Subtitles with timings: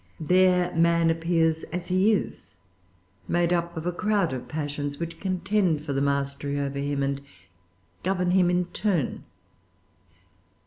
[0.19, 2.55] There man appears as he is,
[3.27, 7.21] made up of a crowd of passions, which contend for the mastery over him, and
[8.01, 9.25] govern him in turn.